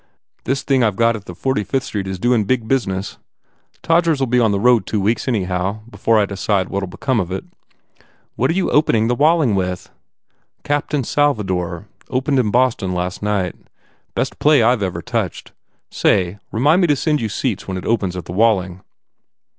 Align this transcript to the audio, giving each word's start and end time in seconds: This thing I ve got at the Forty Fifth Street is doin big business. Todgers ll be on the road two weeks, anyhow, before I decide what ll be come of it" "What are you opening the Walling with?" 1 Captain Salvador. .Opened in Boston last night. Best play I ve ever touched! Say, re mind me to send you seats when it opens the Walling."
This 0.45 0.63
thing 0.63 0.83
I 0.83 0.89
ve 0.89 0.95
got 0.95 1.15
at 1.15 1.25
the 1.25 1.35
Forty 1.35 1.63
Fifth 1.63 1.83
Street 1.83 2.07
is 2.07 2.17
doin 2.17 2.45
big 2.45 2.67
business. 2.67 3.19
Todgers 3.83 4.19
ll 4.19 4.25
be 4.25 4.39
on 4.39 4.51
the 4.51 4.59
road 4.59 4.87
two 4.87 4.99
weeks, 4.99 5.27
anyhow, 5.27 5.81
before 5.87 6.17
I 6.19 6.25
decide 6.25 6.69
what 6.69 6.81
ll 6.81 6.87
be 6.87 6.97
come 6.97 7.19
of 7.19 7.31
it" 7.31 7.43
"What 8.35 8.49
are 8.49 8.55
you 8.55 8.71
opening 8.71 9.07
the 9.09 9.13
Walling 9.13 9.53
with?" 9.53 9.89
1 9.89 9.95
Captain 10.63 11.03
Salvador. 11.03 11.85
.Opened 12.09 12.39
in 12.39 12.49
Boston 12.49 12.95
last 12.95 13.21
night. 13.21 13.53
Best 14.15 14.39
play 14.39 14.63
I 14.63 14.75
ve 14.75 14.87
ever 14.87 15.03
touched! 15.03 15.51
Say, 15.91 16.39
re 16.51 16.59
mind 16.59 16.81
me 16.81 16.87
to 16.87 16.95
send 16.95 17.21
you 17.21 17.29
seats 17.29 17.67
when 17.67 17.77
it 17.77 17.85
opens 17.85 18.15
the 18.15 18.33
Walling." 18.33 18.81